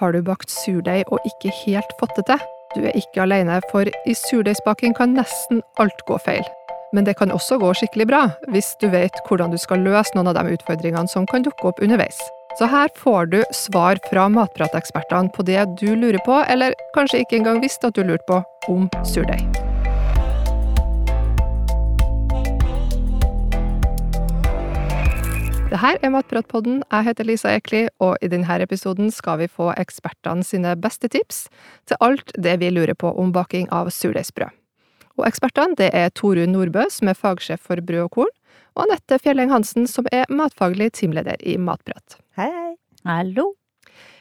[0.00, 2.40] Har du bakt surdeig og ikke helt fått det til?
[2.74, 6.42] Du er ikke alene, for i surdeigsbaking kan nesten alt gå feil.
[6.94, 10.32] Men det kan også gå skikkelig bra, hvis du vet hvordan du skal løse noen
[10.32, 12.18] av de utfordringene som kan dukke opp underveis.
[12.58, 17.38] Så her får du svar fra matpratekspertene på det du lurer på, eller kanskje ikke
[17.42, 19.63] engang visste at du lurte på, om surdeig.
[25.74, 26.84] Det her er Matpratpodden.
[26.86, 31.48] Jeg heter Lisa Ekli, og i denne episoden skal vi få ekspertene sine beste tips
[31.90, 34.54] til alt det vi lurer på om baking av surdeigsbrød.
[35.18, 38.30] Og ekspertene det er Torunn Nordbø, som er fagsjef for brød og korn,
[38.76, 42.20] og Anette Fjelleng Hansen, som er matfaglig teamleder i Matprat.
[42.38, 42.70] Hei, hei.
[43.02, 43.48] Hallo.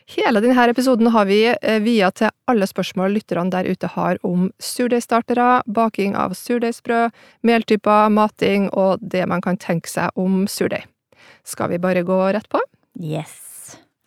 [0.10, 4.50] Hele denne episoden har vi eh, via til alle spørsmål lytterne der ute har om
[4.58, 7.14] surdeigstartere, baking av surdeigsbrød,
[7.46, 10.90] meltyper, mating og det man kan tenke seg om surdeig.
[11.48, 12.62] Skal vi bare gå rett på?
[13.00, 13.44] Yes.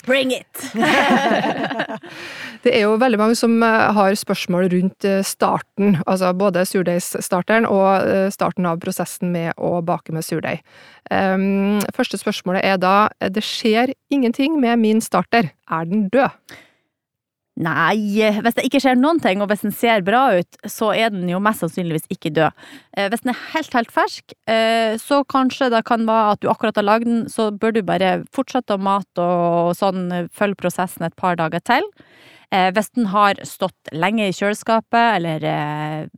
[0.07, 0.71] Bring it!
[2.63, 7.67] Det er jo veldig mange som eh, har spørsmål rundt eh, starten, altså både surdeigsstarteren
[7.67, 10.63] og eh, starten av prosessen med å bake med surdeig.
[11.11, 12.95] Um, første spørsmålet er da
[13.31, 16.57] det skjer ingenting med min starter, er den død?
[17.57, 21.09] Nei, hvis det ikke skjer noen ting, og hvis den ser bra ut, så er
[21.15, 22.67] den jo mest sannsynligvis ikke død.
[22.93, 26.51] Eh, hvis den er helt, helt fersk, eh, så kanskje det kan være at du
[26.53, 31.09] akkurat har lagd den, så bør du bare fortsette å mate og sånn, følge prosessen
[31.09, 31.89] et par dager til.
[32.53, 35.49] Eh, hvis den har stått lenge i kjøleskapet, eller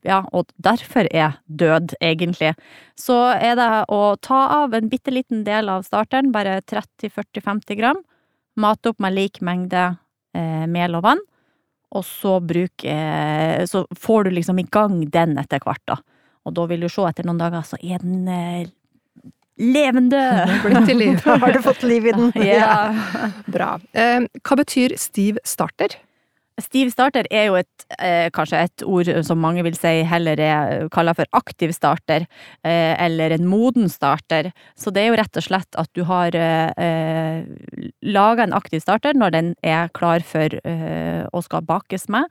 [0.02, 2.56] ja, og derfor er død, egentlig,
[2.98, 8.02] så er det å ta av en bitte liten del av starteren, bare 30-40-50 gram,
[8.58, 9.86] mate opp med lik mengde
[10.34, 11.20] mel og vann,
[11.96, 15.96] og så bruk Så får du liksom i gang den etter hvert, da.
[16.48, 18.68] Og da vil du se etter noen dager, så er den eh,
[19.60, 20.20] levende!
[21.24, 21.38] da.
[21.44, 22.32] Har du fått liv i den?
[22.48, 22.94] Ja.
[23.46, 23.74] Bra.
[23.92, 25.98] Eh, hva betyr stiv starter?
[26.58, 30.88] Stiv starter er jo et, eh, kanskje et ord som mange vil si heller er
[30.90, 32.26] kalla for aktiv starter,
[32.64, 34.52] eh, eller en moden starter.
[34.74, 37.44] Så det er jo rett og slett at du har eh,
[38.02, 42.26] laga en aktiv starter når den er klar for eh, å skal bakes med.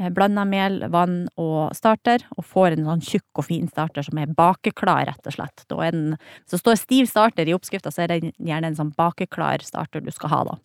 [0.00, 4.18] Eh, Blanda mel, vann og starter, og får en sånn tjukk og fin starter som
[4.18, 5.66] er bakeklar, rett og slett.
[5.68, 6.16] Da er den,
[6.48, 10.10] så står stiv starter i oppskrifta, så er det gjerne en sånn bakeklar starter du
[10.14, 10.58] skal ha, da.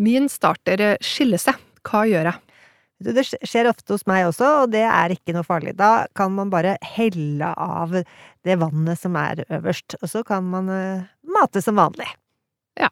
[0.00, 1.58] Min starter eh, skiller seg.
[1.86, 2.56] Hva gjør jeg?
[3.00, 5.72] Det skjer ofte hos meg også, og det er ikke noe farlig.
[5.78, 10.68] Da kan man bare helle av det vannet som er øverst, og så kan man
[10.68, 12.08] uh, mate som vanlig.
[12.76, 12.90] Ja.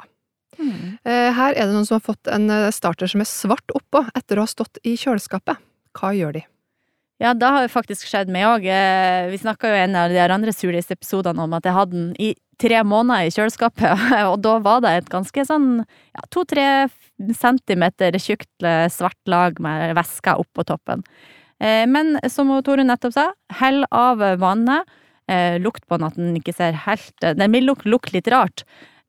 [0.59, 0.97] Mm.
[1.05, 4.47] Her er det noen som har fått en starter som er svart oppå etter å
[4.47, 5.61] ha stått i kjøleskapet.
[5.95, 6.43] Hva gjør de?
[7.23, 8.67] Ja, det har jo faktisk skjedd meg òg.
[9.31, 12.33] Vi snakka jo i en av de andre surdeigsepisodene om at jeg hadde den i
[12.61, 16.69] tre måneder i kjøleskapet, og da var det et ganske sånn ja, to-tre
[17.35, 21.03] centimeter tjukt svart lag med væske oppå toppen.
[21.59, 23.27] Eh, men som Torunn nettopp sa,
[23.61, 24.87] hell av vannet.
[25.29, 28.63] Eh, lukt på den at den ikke ser helt Den vil lukte, litt rart,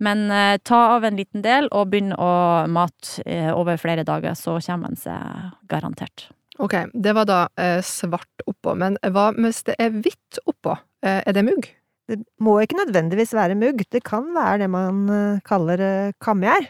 [0.04, 2.34] men eh, ta av en liten del og begynn å
[2.68, 6.28] mate over flere dager, så kommer den seg garantert.
[6.60, 10.76] Ok, det var da eh, svart oppå, men hva hvis det er hvitt oppå?
[11.06, 11.70] Eh, er det mugg?
[12.10, 15.02] Det må ikke nødvendigvis være mugg, det kan være det man
[15.46, 15.82] kaller
[16.18, 16.66] kamgjær.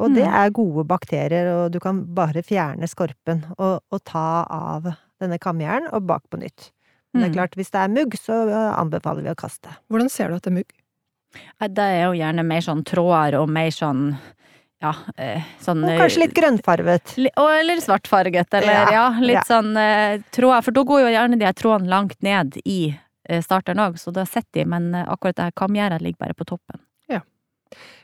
[0.00, 0.14] Og mm.
[0.16, 4.88] det er gode bakterier, og du kan bare fjerne skorpen og, og ta av
[5.20, 6.70] denne kamgjæren og bak på nytt.
[7.12, 8.38] Men det er klart, hvis det er mugg, så
[8.72, 9.68] anbefaler vi å kaste.
[9.92, 10.72] Hvordan ser du at det er mugg?
[11.60, 14.06] Det er jo gjerne mer sånn tråder og mer sånn
[14.82, 14.90] ja,
[15.20, 17.14] eh, sånn Og kanskje litt grønnfarget.
[17.20, 19.44] Eller svartfarget, eller ja, ja litt ja.
[19.46, 20.64] sånn eh, tråder.
[20.66, 22.98] For da går jo gjerne de her trådene langt ned i eh,
[23.40, 26.82] starteren òg, så da sitter de, men akkurat det her kamgjerdet ligger bare på toppen.
[27.08, 27.22] Ja.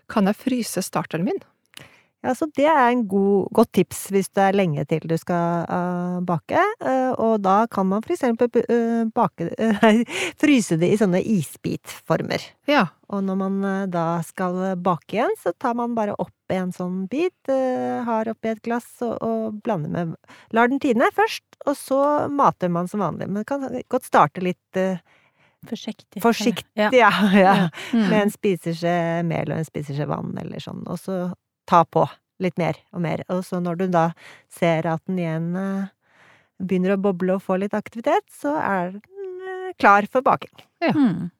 [0.08, 1.42] Kan jeg fryse starteren min?
[2.18, 5.68] Ja, så det er en god, godt tips hvis det er lenge til du skal
[5.70, 6.58] uh, bake.
[6.82, 9.46] Uh, og da kan man for eksempel uh, bake,
[10.42, 12.42] fryse det i sånne isbitformer.
[12.70, 12.88] Ja.
[13.08, 17.48] Og når man da skal bake igjen, så tar man bare opp en sånn bit,
[17.48, 20.12] har oppi et glass og, og, blander med
[20.52, 23.30] Lar den tine først, og så mater man som vanlig.
[23.32, 24.80] Men kan godt starte litt
[25.66, 26.22] Forsiktig.
[26.22, 26.88] Forsiktig, ja.
[27.02, 27.54] ja, ja.
[27.92, 28.06] Mm.
[28.06, 28.94] Med en spiseskje
[29.26, 30.84] mel og en spiseskje vann eller sånn.
[30.86, 31.18] Og så
[31.68, 32.06] ta på
[32.42, 33.24] litt mer og mer.
[33.32, 34.04] Og så når du da
[34.52, 35.90] ser at den igjen eh,
[36.62, 40.54] begynner å boble og få litt aktivitet, så er den eh, klar for baking.
[40.84, 40.94] Ja.
[40.94, 41.30] Mm.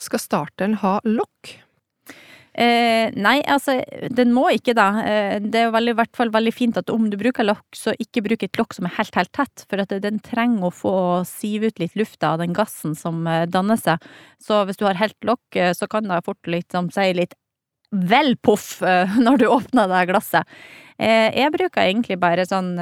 [0.00, 1.58] Skal starteren ha lokk?
[2.58, 3.76] Eh, nei, altså,
[4.10, 4.88] den må ikke da.
[5.06, 8.24] Eh, det er i hvert fall veldig fint at om du bruker lokk, så ikke
[8.26, 10.94] bruk et lokk som er helt, helt tett, for at den trenger å få
[11.28, 14.02] sive ut litt lufta av den gassen som danner seg.
[14.42, 17.38] Så hvis du har helt lokk, så kan det fort litt, si litt
[17.90, 20.58] vel poff eh, når du åpner det glasset.
[20.98, 22.74] Eh, jeg bruker egentlig bare sånn,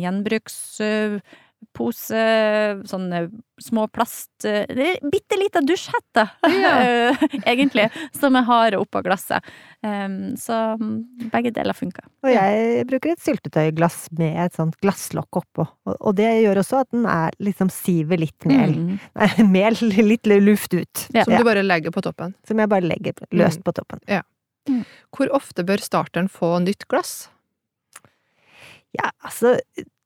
[0.00, 0.58] gjenbruks...
[0.80, 1.22] sånn
[1.60, 3.30] gjenbrukspose, sånne
[3.60, 7.14] små plast eh, det er Bitte lita dusjhette, Ja.
[7.46, 9.42] egentlig, som jeg har oppå glasset.
[9.82, 12.04] Em, så mm, begge deler funker.
[12.24, 15.66] Og jeg bruker et syltetøyglass med et sånt glasslokk oppå.
[15.84, 18.74] Og, det gjør også at den er liksom siver litt mel.
[18.74, 18.98] Mm.
[19.20, 21.06] Nei, mel, litt luft ut.
[21.14, 21.24] Ja.
[21.24, 22.34] Som du bare legger på toppen.
[22.48, 24.02] Som jeg bare legger løst på toppen.
[25.16, 27.30] Hvor ofte bør starteren få nytt glass?
[28.96, 29.56] Ja, altså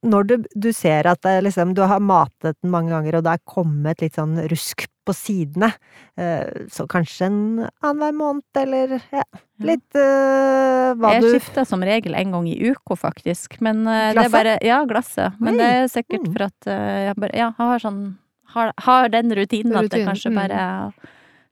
[0.04, 3.32] når du, du ser at det liksom, du har matet den mange ganger, og det
[3.36, 5.68] er kommet litt sånn rusk på sidene,
[6.16, 7.40] eh, så kanskje en
[7.84, 9.24] annenhver måned, eller ja,
[9.64, 13.58] litt uh, hva Jeg du skifter som regel en gang i uka, faktisk.
[13.64, 15.36] Men eh, det er bare Ja, glasset.
[15.40, 15.60] Men Oi.
[15.60, 16.32] det er sikkert Mm.
[16.32, 18.00] for at jeg bare Ja, jeg har sånn
[18.54, 20.36] Har, har den rutinen at det kanskje mm.
[20.38, 20.92] bare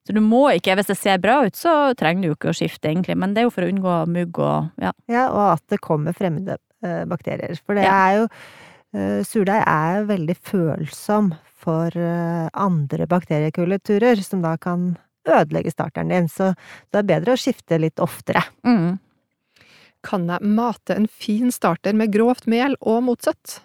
[0.07, 2.57] Så du må ikke Hvis det ser bra ut, så trenger du jo ikke å
[2.57, 3.17] skifte, egentlig.
[3.19, 4.93] Men det er jo for å unngå mugg og Ja.
[5.11, 6.57] Ja, og at det kommer fremmede
[7.08, 7.56] bakterier.
[7.67, 7.94] For det Ja.
[8.08, 8.26] er jo
[8.94, 11.32] eh, Surdeig er veldig følsom
[11.62, 14.96] for eh, andre bakteriekulturer, som da kan
[15.29, 16.29] ødelegge starteren din.
[16.29, 16.55] Så
[16.90, 18.43] det er bedre å skifte litt oftere.
[18.67, 18.99] Mm.
[20.02, 23.61] Kan jeg mate en fin starter med grovt mel og motsatt?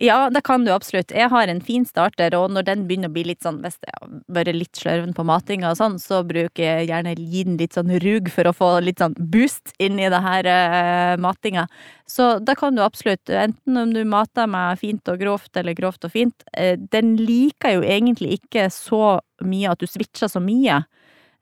[0.00, 1.12] Ja, det kan du absolutt.
[1.12, 4.12] Jeg har en fin starter, og når den begynner å bli litt sånn, hvis er
[4.32, 7.92] bare litt slørven på matinga og sånn, så bruker jeg gjerne gi den litt sånn
[8.00, 11.66] rug for å få litt sånn boost inn i det her uh, matinga.
[12.08, 16.08] Så da kan du absolutt, enten om du mater med fint og grovt eller grovt
[16.08, 20.80] og fint, uh, den liker jo egentlig ikke så mye at du switcher så mye.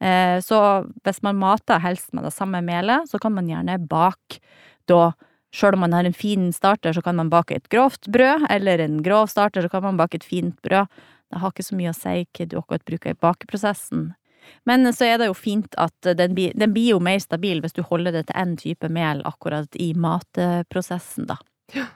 [0.02, 0.64] Uh, så
[1.06, 4.42] hvis man mater helst med det samme melet, så kan man gjerne bake
[4.90, 5.12] da
[5.54, 8.82] Sjøl om man har en fin starter, så kan man bake et grovt brød, eller
[8.84, 10.90] en grov starter, så kan man bake et fint brød.
[11.28, 14.10] Det har ikke så mye å si hva du akkurat bruker i bakeprosessen.
[14.64, 17.82] Men så er det jo fint at den den blir jo mer stabil hvis du
[17.84, 21.36] holder det til én type mel akkurat i matprosessen, da.
[21.76, 21.88] Ja.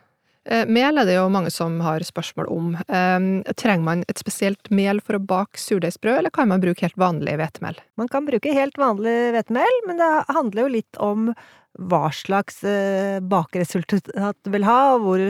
[0.66, 2.72] Mel er det jo mange som har spørsmål om.
[2.74, 6.98] Eh, trenger man et spesielt mel for å bake surdeigsbrød, eller kan man bruke helt
[6.98, 7.78] vanlig hvetemel?
[7.96, 11.30] Man kan bruke helt vanlig hvetemel, men det handler jo litt om
[11.78, 15.22] hva slags bakresultat bakeresultat du vil ha, og hvor,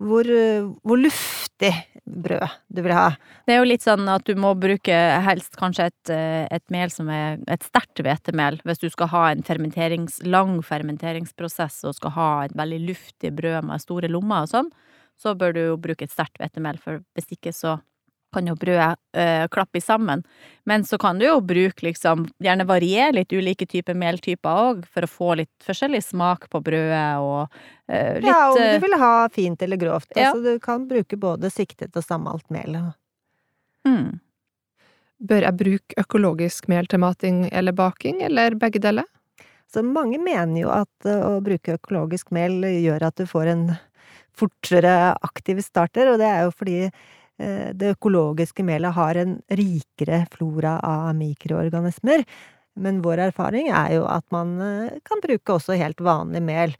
[0.00, 1.72] hvor, eh, hvor luftig
[2.04, 3.10] brød du vil ha.
[3.46, 4.96] Det er jo litt sånn at du må bruke
[5.26, 9.24] helst kanskje et, eh, et mel som er et sterkt hvetemel, hvis du skal ha
[9.30, 14.48] en fermenterings, lang fermenteringsprosess og skal ha et veldig luftig brød med store lommer og
[14.54, 14.72] sånn,
[15.20, 17.80] så bør du jo bruke et sterkt hvetemel, for hvis ikke så
[18.32, 20.22] kan jo brødet eh, klappe sammen.
[20.68, 25.06] Men så kan du jo bruke liksom, gjerne variere litt ulike typer meltyper òg, for
[25.06, 27.46] å få litt forskjellig smak på brødet og
[27.90, 30.10] eh, litt ja, om eh, du vil ha fint eller grovt.
[30.14, 30.30] Ja.
[30.30, 32.80] Altså, du kan bruke både siktet og sammalt mel.
[33.88, 34.18] mm.
[35.20, 39.04] Bør jeg bruke økologisk mel til mating eller baking, eller begge deler?
[39.70, 43.64] Så mange mener jo at eh, å bruke økologisk mel gjør at du får en
[44.40, 46.92] fortere aktiv starter, og det er jo fordi eh,
[47.40, 52.24] det økologiske melet har en rikere flora av mikroorganismer.
[52.80, 56.74] Men vår erfaring er jo at man eh, kan bruke også helt vanlig mel.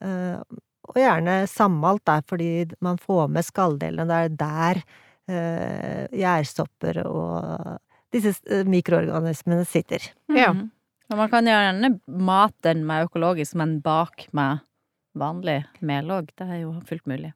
[0.00, 0.38] eh,
[0.86, 2.48] Og gjerne sammalt der, fordi
[2.80, 4.06] man får med skalldelene.
[4.06, 4.82] Det er der
[5.28, 7.78] eh, gjærstopper og
[8.14, 10.10] disse eh, mikroorganismene sitter.
[10.30, 10.52] Ja.
[10.52, 10.70] Mhm.
[11.10, 14.58] Og man kan gjerne mate den med økologisk, men bak med
[15.14, 16.32] vanlig mel òg.
[16.34, 17.30] Det er jo fullt mulig.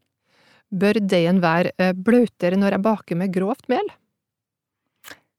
[0.71, 3.89] Bør deigen være eh, bløtere når jeg baker med grovt mel?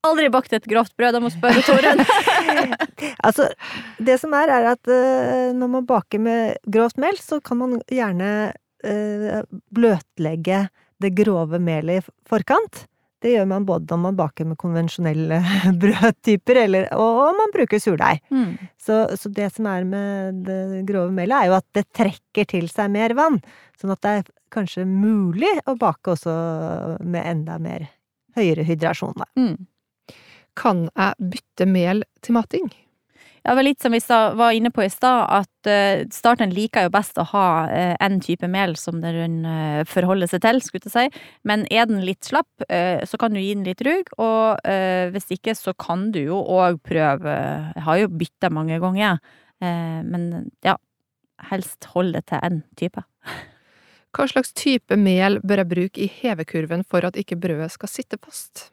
[0.01, 2.05] Aldri bakt et grovt brød, jeg må spørre Toren.
[3.25, 3.47] Altså,
[4.01, 7.75] det som er, er at uh, når man baker med grovt mel, så kan man
[7.89, 8.29] gjerne
[8.85, 9.41] uh,
[9.73, 10.63] bløtlegge
[11.01, 12.83] det grove melet i forkant.
[13.21, 15.39] Det gjør man både når man baker med konvensjonelle
[15.83, 18.21] brødtyper, eller, og om man bruker surdeig.
[18.33, 18.55] Mm.
[18.81, 22.69] Så, så det som er med det grove melet, er jo at det trekker til
[22.71, 23.37] seg mer vann.
[23.77, 26.33] Sånn at det er kanskje mulig å bake også
[27.05, 27.85] med enda mer
[28.37, 29.29] høyere hydrasjon, da.
[29.37, 29.67] Mm.
[30.57, 32.71] Kan jeg bytte mel til mating?
[33.41, 36.91] Ja, var litt som vi var inne på i stad, at starteren starten liker jo
[36.93, 40.93] best å ha uh, en type mel som den uh, forholder seg til, skulle jeg
[40.93, 41.23] si.
[41.49, 44.61] Men er den litt slapp, så kan du gi den litt rug, og
[45.13, 47.33] hvis ikke så kan du jo òg prøve
[47.75, 49.17] Jeg har jo bytta mange ganger,
[49.61, 50.75] men ja,
[51.49, 53.03] helst hold det til én type.
[54.11, 58.19] Hva slags type mel bør jeg bruke i hevekurven for at ikke brødet skal sitte
[58.21, 58.69] fast?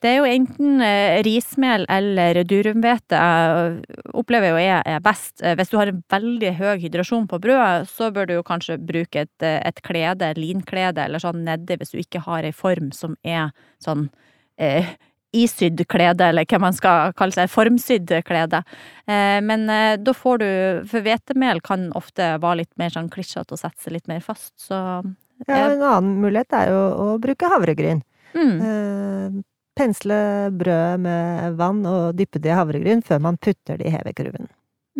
[0.00, 5.42] Det er jo enten eh, rismel eller durumhvete jeg opplever jo jeg er best.
[5.44, 8.78] Eh, Hvis du har en veldig høy hydrasjon på brødet, så bør du jo kanskje
[8.80, 12.88] bruke et, eh, et klede, linklede eller sånn nedi hvis du ikke har ei form
[12.96, 13.52] som er
[13.84, 14.08] sånn
[14.56, 14.88] eh,
[15.36, 18.62] isydd klede, eller hva man skal kalle seg, formsydd klede.
[19.06, 20.48] Eh, men eh, da får du
[20.90, 24.54] For hvetemel kan ofte være litt mer sånn klissete og sette seg litt mer fast,
[24.58, 25.04] så
[25.48, 28.02] Ja, en annen mulighet er jo å bruke havregryn.
[28.34, 29.44] mm.
[29.80, 34.50] Pensle brød med vann og dyppe det i havregryn før man putter det i hevekurven.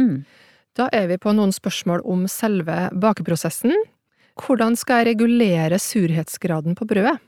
[0.01, 0.23] Mm.
[0.79, 3.75] Da er vi på noen spørsmål om selve bakeprosessen.
[4.41, 7.19] Hvordan skal jeg regulere surhetsgraden på brødet?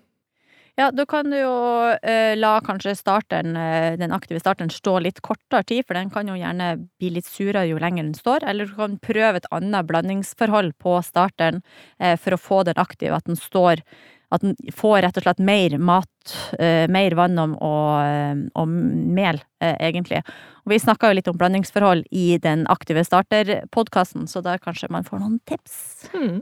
[0.81, 1.57] Ja, da kan du jo
[2.01, 6.31] eh, la kanskje starteren, eh, den aktive starteren stå litt kortere tid, for den kan
[6.31, 8.47] jo gjerne bli litt surere jo lenger den står.
[8.49, 11.61] Eller du kan prøve et annet blandingsforhold på starteren
[12.01, 13.85] eh, for å få den aktive, at den står
[14.33, 19.43] At en får rett og slett mer mat, eh, mer vann og, eh, og mel,
[19.61, 20.23] eh, egentlig.
[20.65, 25.05] Og vi snakka jo litt om blandingsforhold i den aktive starter-podkasten, så der kanskje man
[25.05, 26.09] får noen tips.
[26.15, 26.41] Hmm.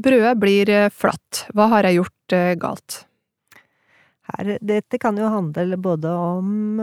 [0.00, 1.46] Brødet blir flatt.
[1.54, 3.04] Hva har jeg gjort galt?
[4.32, 6.80] Her, dette kan jo handle både om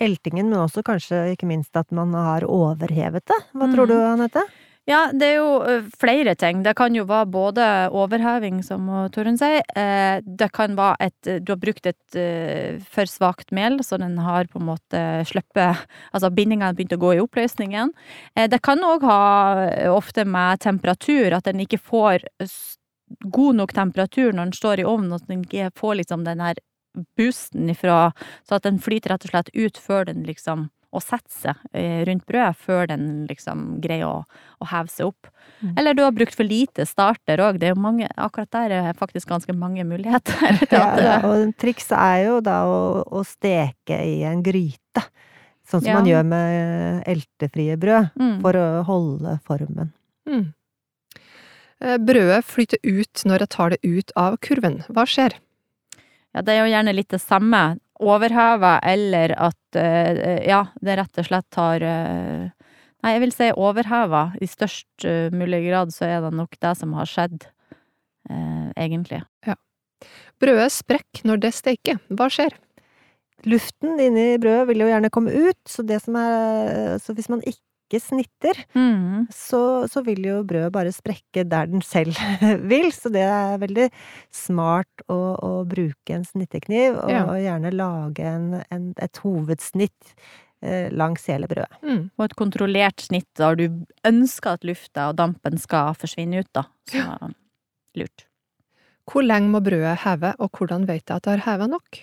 [0.00, 3.38] eltingen, men også kanskje ikke minst at man har overhevet det.
[3.52, 3.74] Hva Mm.
[3.74, 4.42] tror du, Anette?
[4.88, 6.62] Ja, det er jo flere ting.
[6.64, 9.60] Det kan jo være både overheving, som Torunn sier.
[9.76, 12.16] Eh, Det kan være at du har brukt et
[12.88, 15.76] for svakt mel, så den har på en måte sluppet
[16.14, 17.92] Altså bindingene begynt å gå i oppløsning igjen.
[18.34, 19.20] Eh, Det kan òg ha
[19.92, 22.24] ofte med temperatur, at den ikke får
[23.28, 26.56] god nok temperatur når den står i ovnen, at den ikke får liksom den her
[27.16, 28.12] boosten ifra
[28.44, 32.00] Så at den flyter rett og slett ut før den liksom og sette seg eh,
[32.08, 34.22] rundt brødet før den liksom greier å,
[34.62, 35.28] å heve seg opp.
[35.60, 35.74] Mm.
[35.76, 37.58] Eller du har brukt for lite starter òg.
[37.60, 40.58] Det er jo mange, akkurat der er faktisk ganske mange muligheter.
[40.72, 40.86] Ja,
[41.18, 45.04] at og trikset er jo da å, å steke i en gryte.
[45.68, 45.98] Sånn som Ja.
[46.00, 48.38] man gjør med eltefrie brød, Mm.
[48.40, 49.92] for å holde formen.
[50.24, 50.46] Hmm.
[51.80, 54.80] Eh, Brødet flyter ut når jeg tar det ut av kurven.
[54.88, 55.36] Hva skjer?
[56.34, 57.78] Ja, det er jo gjerne litt det samme.
[57.98, 62.46] Overheva eller at eh, ja, det rett og slett har eh,
[62.98, 64.24] Nei, jeg vil si overheva.
[64.42, 67.44] I størst eh, mulig grad så er det nok det som har skjedd,
[68.26, 69.20] eh, egentlig.
[70.42, 72.00] Brødet sprekker når det steker.
[72.10, 72.56] Hva skjer?
[73.46, 77.62] Luften inni brødet vil jo gjerne komme ut, så er Så hvis man ikke
[77.96, 79.24] snitter, Mm.
[79.32, 82.12] så, så vil jo brødet bare sprekke der den selv
[82.70, 82.90] vil.
[82.92, 83.86] Så det er veldig
[84.30, 87.24] smart å, å bruke en snittekniv, og, Ja.
[87.24, 90.12] og gjerne lage en, en, et hovedsnitt
[90.60, 91.80] eh, langs hele brødet.
[91.82, 92.10] Mm.
[92.18, 93.64] Og et kontrollert snitt der du
[94.04, 96.66] ønsker at lufta og dampen skal forsvinne ut, da.
[96.92, 97.08] Så
[97.96, 98.26] lurt.
[99.08, 102.02] Hvor lenge må brødet heve, og hvordan vet jeg at det har hevet nok?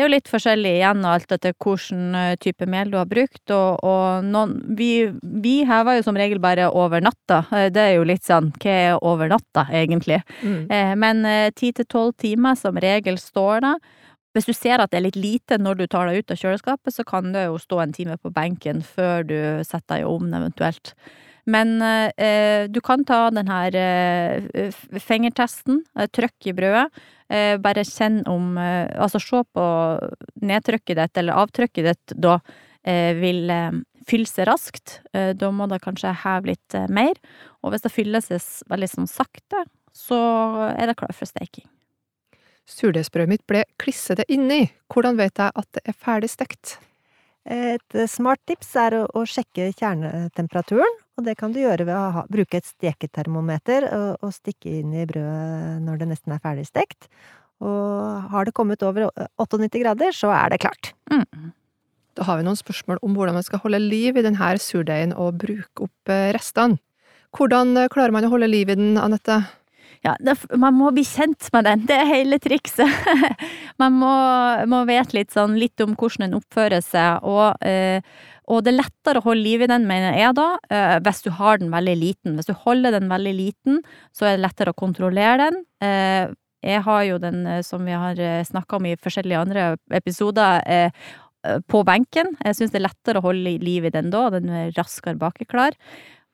[0.00, 3.04] Det er jo litt forskjellig igjen, og alt etter hvilken eh, type mel du har
[3.04, 5.10] brukt, og, og noen vi,
[5.44, 7.42] vi hever jo som regel bare over natta.
[7.52, 10.22] Eh, Det er jo litt sånn, hva er over natta, egentlig?
[10.40, 10.62] Mm.
[10.72, 11.20] Eh, Men
[11.52, 13.74] ti til tolv timer som regel står det.
[14.32, 16.96] Hvis du ser at det er litt lite når du tar deg ut av kjøleskapet,
[16.96, 19.36] så kan det jo stå en time på benken før du
[19.68, 20.94] setter deg i ovnen eventuelt.
[21.44, 25.82] Men eh, du kan ta den her eh, fingertesten,
[26.16, 26.88] trykk i brødet.
[27.30, 29.64] Eh, bare kjenn om eh, Altså se på
[30.42, 32.40] nedtrykket ditt eller avtrykket ditt da
[32.82, 33.76] eh, vil eh,
[34.08, 34.98] fylle seg raskt.
[35.14, 37.14] Eh, da må det kanskje heve litt eh, mer.
[37.62, 39.62] Og hvis det fyller seg veldig sånn sakte,
[39.94, 40.18] så
[40.74, 41.68] er det klar for steking.
[42.70, 44.64] Surdeigsbrødet mitt ble klissete inni.
[44.90, 46.78] Hvordan vet jeg at det er ferdig stekt?
[47.50, 52.08] Et smart tips er å, å sjekke kjernetemperaturen, og det kan du gjøre ved å
[52.16, 56.66] ha, bruke et steketermometer og, og stikke inn i brødet når det nesten er ferdig
[56.68, 57.10] stekt.
[57.60, 60.94] Og har det kommet over 98 grader, så er det klart.
[61.12, 61.52] Mm.
[62.16, 65.38] Da har vi noen spørsmål om hvordan man skal holde liv i denne surdeigen og
[65.44, 66.80] bruke opp eh, restene.
[67.36, 69.42] Hvordan eh, klarer man å holde liv i den, Anette?
[70.00, 72.88] Ja, det, man må bli kjent med den, det er hele trikset.
[73.82, 74.12] man må,
[74.72, 78.00] må vite litt sånn litt om hvordan den oppfører seg, og, eh,
[78.48, 81.28] og det er lettere å holde liv i den, mener jeg da, eh, hvis du
[81.36, 82.38] har den veldig liten.
[82.38, 83.82] Hvis du holder den veldig liten,
[84.16, 85.60] så er det lettere å kontrollere den.
[85.84, 86.32] Eh,
[86.64, 89.66] jeg har jo den, eh, som vi har snakka om i forskjellige andre
[89.96, 90.90] episoder, eh,
[91.44, 92.36] eh, på benken.
[92.44, 95.76] Jeg syns det er lettere å holde liv i den da, den er raskere bakeklar.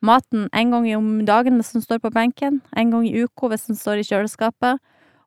[0.04, 3.66] Maten en gang om dagen hvis den står på benken, en gang i uka hvis
[3.70, 4.78] den står i kjøleskapet.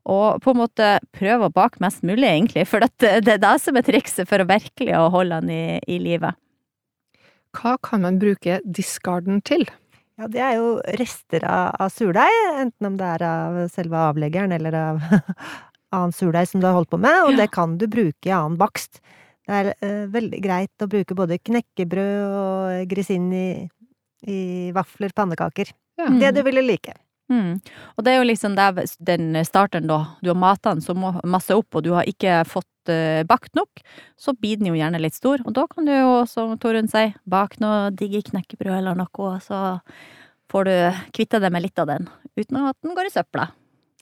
[0.10, 2.92] Og på en måte prøve å bake mest mulig, egentlig, for det
[3.26, 6.32] det er det som er trikset for å virkelig å holde den i, i live.
[7.58, 9.66] Hva kan man bruke discarden til?
[10.20, 14.52] Ja, det er jo rester av, av surdeig, enten om det er av selve avleggeren
[14.56, 15.00] eller av
[15.96, 17.38] annen surdeig som du har holdt på med, og Ja.
[17.44, 19.00] det kan du bruke i annen bakst.
[19.48, 23.30] Det er eh, veldig greit å bruke både knekkebrød og grisin
[24.28, 25.72] i, vafler, pannekaker.
[26.00, 26.10] Ja.
[26.10, 26.96] Det du ville like.
[27.30, 27.60] Mm.
[27.96, 30.00] Og det er jo liksom der, den starteren, da.
[30.24, 33.84] Du har mata den så masse opp, og du har ikke fått uh, bakt nok,
[34.18, 35.44] så blir den jo gjerne litt stor.
[35.46, 39.80] Og da kan du jo, som Torunn sier, bake noe digge knekkebrød eller noe, så
[40.50, 40.76] får du
[41.14, 42.10] kvitta deg med litt av den,
[42.40, 43.52] uten at den går i søpla.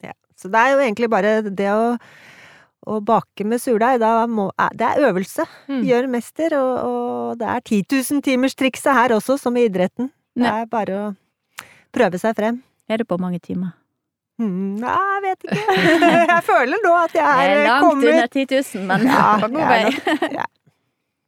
[0.05, 0.15] Ja.
[0.39, 1.97] Så det er jo egentlig bare det å,
[2.87, 3.99] å bake med surdeig.
[3.99, 5.43] Eh, det er øvelse.
[5.67, 5.81] Mm.
[5.89, 10.11] Gjør mester, og, og det er 10 000 timers trikset her også, som i idretten.
[10.37, 11.05] Det er bare å
[11.95, 12.61] prøve seg frem.
[12.87, 13.73] Er det på mange timer?
[14.37, 15.75] Mm, nei, jeg vet ikke.
[16.31, 18.43] Jeg føler nå at jeg Det er, er langt kommet under 10
[18.77, 20.27] 000, men Ja, på god vei.
[20.37, 20.45] Ja.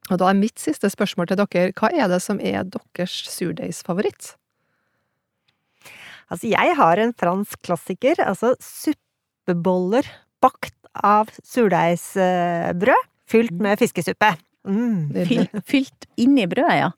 [0.09, 4.35] Og da er mitt siste spørsmål til dere, hva er det som er deres surdeigsfavoritt?
[6.29, 10.05] Altså, jeg har en fransk klassiker, altså suppeboller
[10.41, 14.35] bakt av surdeigsbrød, fylt med fiskesuppe.
[14.67, 15.13] Mm.
[15.27, 16.91] Fylt, Fylt, inn i brødet, ja.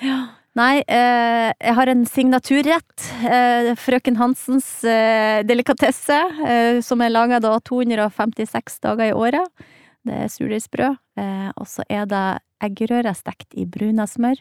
[0.00, 0.16] Ja.
[0.54, 3.06] Nei, eh, jeg har en signaturrett.
[3.26, 9.66] Eh, Frøken Hansens eh, delikatesse, eh, som er laga da 256 dager i året.
[10.06, 11.00] Det er surdeigsbrød.
[11.18, 12.26] Eh, og så er det
[12.62, 14.38] eggerøre stekt i bruna smør.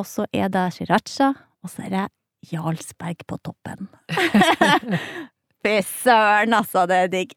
[0.00, 1.34] Og så er det sriracha.
[1.60, 2.06] Og så er det
[2.48, 3.90] Jarlsberg på toppen.
[5.64, 7.36] Fy søren, altså, det er digg.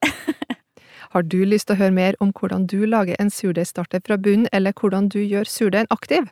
[1.12, 4.48] Har du lyst til å høre mer om hvordan du lager en surdeigstarter fra bunnen,
[4.56, 6.30] eller hvordan du gjør surdeigen aktiv?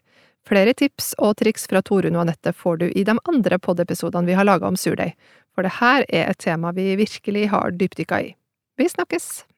[0.48, 4.40] Flere tips og triks fra Torunn og Anette får du i de andre poddepisodene vi
[4.40, 5.18] har laga om surdeig,
[5.52, 8.34] for det her er et tema vi virkelig har dypdykka i.
[8.80, 9.49] Vi snakkes!